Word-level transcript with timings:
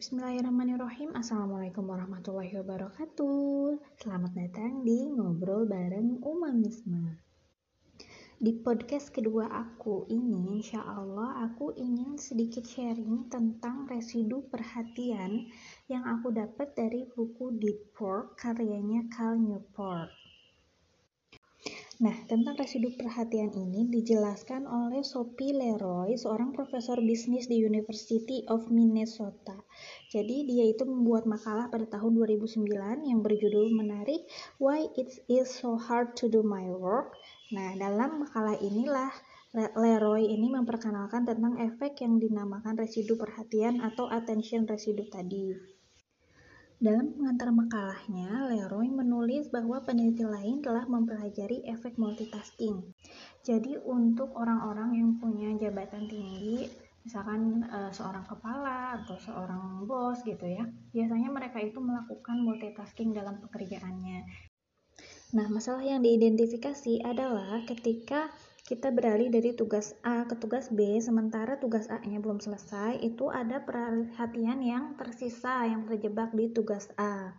Bismillahirrahmanirrahim. 0.00 1.12
Assalamualaikum 1.12 1.84
warahmatullahi 1.84 2.56
wabarakatuh. 2.56 3.76
Selamat 4.00 4.32
datang 4.32 4.80
di 4.80 5.12
Ngobrol 5.12 5.68
Bareng 5.68 6.24
Umamisme 6.24 7.20
Di 8.40 8.56
podcast 8.64 9.12
kedua 9.12 9.52
aku 9.52 10.08
ini 10.08 10.56
Insya 10.56 10.80
Allah 10.80 11.44
aku 11.44 11.76
ingin 11.76 12.16
sedikit 12.16 12.64
sharing 12.64 13.28
tentang 13.28 13.84
residu 13.92 14.48
perhatian 14.48 15.52
Yang 15.84 16.04
aku 16.16 16.32
dapat 16.32 16.72
dari 16.72 17.04
buku 17.04 17.60
Deep 17.60 17.92
Work 18.00 18.40
karyanya 18.40 19.04
Cal 19.12 19.36
Newport 19.36 20.19
Nah, 22.00 22.16
tentang 22.24 22.56
residu 22.56 22.96
perhatian 22.96 23.52
ini 23.52 23.84
dijelaskan 23.92 24.64
oleh 24.64 25.04
Sophie 25.04 25.52
Leroy, 25.52 26.16
seorang 26.16 26.48
profesor 26.48 26.96
bisnis 26.96 27.44
di 27.44 27.60
University 27.60 28.40
of 28.48 28.72
Minnesota. 28.72 29.52
Jadi, 30.08 30.48
dia 30.48 30.64
itu 30.64 30.88
membuat 30.88 31.28
makalah 31.28 31.68
pada 31.68 31.84
tahun 31.84 32.16
2009 32.16 33.04
yang 33.04 33.20
berjudul 33.20 33.76
menarik 33.76 34.24
Why 34.56 34.88
It 34.96 35.12
Is 35.28 35.52
So 35.52 35.76
Hard 35.76 36.16
to 36.24 36.32
Do 36.32 36.40
My 36.40 36.72
Work. 36.72 37.20
Nah, 37.52 37.76
dalam 37.76 38.24
makalah 38.24 38.56
inilah 38.56 39.12
Leroy 39.52 40.24
ini 40.24 40.48
memperkenalkan 40.48 41.28
tentang 41.28 41.60
efek 41.60 42.00
yang 42.00 42.16
dinamakan 42.16 42.80
residu 42.80 43.20
perhatian 43.20 43.84
atau 43.84 44.08
attention 44.08 44.64
residu 44.64 45.04
tadi. 45.12 45.52
Dalam 46.80 47.12
pengantar 47.12 47.52
makalahnya, 47.52 48.48
Leroy 48.48 48.88
menulis 48.88 49.52
bahwa 49.52 49.84
peneliti 49.84 50.24
lain 50.24 50.64
telah 50.64 50.88
mempelajari 50.88 51.60
efek 51.68 52.00
multitasking. 52.00 52.96
Jadi 53.44 53.76
untuk 53.84 54.32
orang-orang 54.32 54.96
yang 54.96 55.10
punya 55.20 55.52
jabatan 55.60 56.08
tinggi, 56.08 56.72
misalkan 57.04 57.60
e, 57.68 57.92
seorang 57.92 58.24
kepala 58.24 58.96
atau 58.96 59.12
seorang 59.20 59.84
bos 59.84 60.24
gitu 60.24 60.48
ya, 60.48 60.64
biasanya 60.96 61.28
mereka 61.28 61.60
itu 61.60 61.76
melakukan 61.84 62.40
multitasking 62.40 63.12
dalam 63.12 63.44
pekerjaannya. 63.44 64.24
Nah, 65.36 65.46
masalah 65.52 65.84
yang 65.84 66.00
diidentifikasi 66.00 67.04
adalah 67.04 67.60
ketika 67.68 68.32
kita 68.70 68.94
beralih 68.94 69.34
dari 69.34 69.50
tugas 69.50 69.98
A 70.06 70.30
ke 70.30 70.38
tugas 70.38 70.70
B, 70.70 71.02
sementara 71.02 71.58
tugas 71.58 71.90
A-nya 71.90 72.22
belum 72.22 72.38
selesai, 72.38 73.02
itu 73.02 73.26
ada 73.26 73.58
perhatian 73.66 74.62
yang 74.62 74.94
tersisa, 74.94 75.66
yang 75.66 75.90
terjebak 75.90 76.30
di 76.30 76.54
tugas 76.54 76.86
A. 76.94 77.34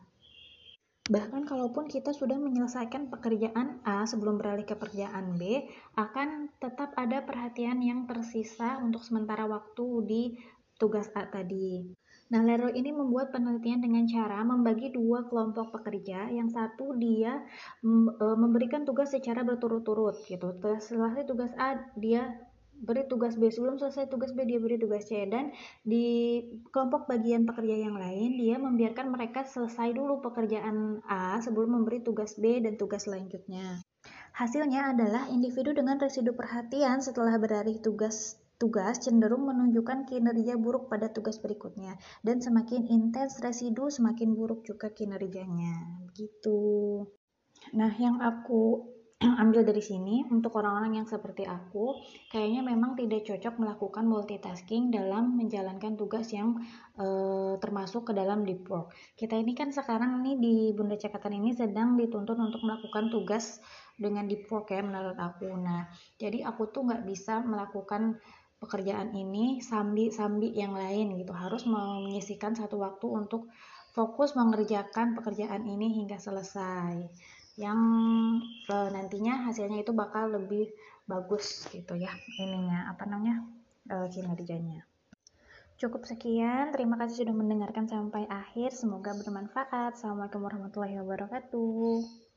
Bahkan 1.07 1.47
kalaupun 1.47 1.87
kita 1.87 2.11
sudah 2.11 2.35
menyelesaikan 2.35 3.07
pekerjaan 3.07 3.79
A 3.87 4.03
sebelum 4.03 4.43
beralih 4.43 4.67
ke 4.67 4.75
pekerjaan 4.75 5.39
B, 5.39 5.71
akan 5.95 6.51
tetap 6.59 6.91
ada 6.99 7.23
perhatian 7.23 7.79
yang 7.79 8.11
tersisa 8.11 8.83
untuk 8.83 8.99
sementara 8.99 9.47
waktu 9.47 9.87
di 10.03 10.23
tugas 10.75 11.07
A 11.15 11.31
tadi. 11.31 11.95
Nah, 12.31 12.41
Leroy 12.47 12.71
ini 12.79 12.95
membuat 12.95 13.35
penelitian 13.35 13.83
dengan 13.83 14.07
cara 14.07 14.39
membagi 14.47 14.95
dua 14.95 15.27
kelompok 15.27 15.75
pekerja. 15.75 16.31
Yang 16.31 16.55
satu 16.55 16.95
dia 16.95 17.43
e, 17.83 18.25
memberikan 18.39 18.87
tugas 18.87 19.11
secara 19.11 19.43
berturut-turut 19.43 20.23
gitu. 20.23 20.55
Setelah 20.79 21.11
tugas 21.27 21.51
A 21.59 21.75
dia 21.99 22.31
beri 22.81 23.05
tugas 23.05 23.37
B 23.37 23.45
sebelum 23.53 23.77
selesai 23.77 24.09
tugas 24.09 24.33
B 24.33 24.41
dia 24.49 24.57
beri 24.57 24.81
tugas 24.81 25.05
C 25.05 25.29
dan 25.29 25.53
di 25.85 26.41
kelompok 26.73 27.05
bagian 27.05 27.45
pekerja 27.45 27.77
yang 27.77 27.93
lain 27.93 28.41
dia 28.41 28.57
membiarkan 28.57 29.13
mereka 29.13 29.45
selesai 29.45 29.93
dulu 29.93 30.17
pekerjaan 30.25 30.97
A 31.05 31.37
sebelum 31.45 31.77
memberi 31.77 32.01
tugas 32.01 32.33
B 32.41 32.57
dan 32.57 32.81
tugas 32.81 33.05
selanjutnya. 33.05 33.85
Hasilnya 34.33 34.97
adalah 34.97 35.29
individu 35.29 35.77
dengan 35.77 36.01
residu 36.01 36.33
perhatian 36.33 37.05
setelah 37.05 37.37
beralih 37.37 37.77
tugas 37.77 38.41
tugas 38.61 39.01
cenderung 39.01 39.49
menunjukkan 39.49 40.05
kinerja 40.05 40.61
buruk 40.61 40.85
pada 40.85 41.09
tugas 41.09 41.41
berikutnya 41.41 41.97
dan 42.21 42.37
semakin 42.37 42.85
intens 42.85 43.41
residu 43.41 43.89
semakin 43.89 44.37
buruk 44.37 44.61
juga 44.61 44.93
kinerjanya 44.93 46.05
gitu. 46.13 47.09
Nah, 47.73 47.89
yang 47.97 48.21
aku 48.21 48.85
ambil 49.43 49.61
dari 49.61 49.85
sini 49.85 50.25
untuk 50.33 50.57
orang-orang 50.57 50.97
yang 50.97 51.05
seperti 51.05 51.45
aku 51.45 51.93
kayaknya 52.33 52.65
memang 52.65 52.97
tidak 52.97 53.21
cocok 53.21 53.53
melakukan 53.61 54.05
multitasking 54.09 54.89
dalam 54.89 55.37
menjalankan 55.37 55.93
tugas 55.93 56.33
yang 56.33 56.57
e, 56.97 57.05
termasuk 57.61 58.09
ke 58.09 58.13
dalam 58.17 58.41
deep 58.41 58.65
work. 58.65 58.89
Kita 59.13 59.37
ini 59.37 59.53
kan 59.53 59.69
sekarang 59.69 60.25
nih 60.25 60.35
di 60.41 60.55
Bunda 60.73 60.97
Cekatan 60.97 61.37
ini 61.37 61.53
sedang 61.53 62.01
dituntut 62.01 62.33
untuk 62.33 62.65
melakukan 62.65 63.13
tugas 63.13 63.61
dengan 63.93 64.25
deep 64.25 64.49
work 64.49 64.73
ya 64.73 64.81
menurut 64.81 65.17
aku. 65.21 65.53
Nah, 65.53 65.85
jadi 66.17 66.49
aku 66.49 66.73
tuh 66.73 66.89
nggak 66.89 67.05
bisa 67.05 67.45
melakukan 67.45 68.17
pekerjaan 68.61 69.09
ini 69.17 69.59
sambi-sambi 69.59 70.53
yang 70.53 70.77
lain 70.77 71.17
gitu. 71.17 71.33
Harus 71.33 71.65
menyisikan 71.65 72.53
satu 72.53 72.77
waktu 72.77 73.09
untuk 73.09 73.49
fokus 73.91 74.37
mengerjakan 74.37 75.17
pekerjaan 75.17 75.65
ini 75.65 75.97
hingga 75.97 76.21
selesai. 76.21 77.09
Yang 77.57 77.79
e, 78.69 78.75
nantinya 78.93 79.49
hasilnya 79.49 79.81
itu 79.81 79.91
bakal 79.91 80.31
lebih 80.31 80.71
bagus 81.09 81.67
gitu 81.73 81.97
ya 81.99 82.13
ininya 82.39 82.93
apa 82.93 83.03
namanya 83.09 83.43
e, 83.89 84.07
kinerjanya. 84.13 84.85
Cukup 85.81 86.05
sekian 86.05 86.69
terima 86.69 86.95
kasih 87.01 87.25
sudah 87.25 87.33
mendengarkan 87.33 87.89
sampai 87.89 88.29
akhir. 88.29 88.77
Semoga 88.77 89.17
bermanfaat. 89.17 89.97
Assalamualaikum 89.97 90.45
warahmatullahi 90.45 91.01
wabarakatuh 91.01 92.29